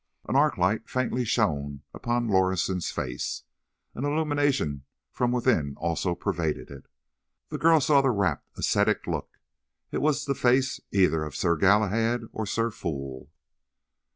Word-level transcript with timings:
An 0.27 0.35
arc 0.35 0.57
light 0.57 0.89
faintly 0.89 1.23
shone 1.23 1.83
upon 1.93 2.27
Lorison's 2.27 2.89
face. 2.89 3.43
An 3.93 4.03
illumination 4.03 4.83
from 5.11 5.31
within 5.31 5.75
also 5.77 6.15
pervaded 6.15 6.71
it. 6.71 6.87
The 7.49 7.59
girl 7.59 7.79
saw 7.79 8.01
the 8.01 8.09
rapt, 8.09 8.49
ascetic 8.57 9.05
look; 9.05 9.37
it 9.91 10.01
was 10.01 10.25
the 10.25 10.33
face 10.33 10.79
either 10.91 11.23
of 11.23 11.35
Sir 11.35 11.55
Galahad 11.55 12.21
or 12.33 12.47
Sir 12.47 12.71
Fool. 12.71 13.29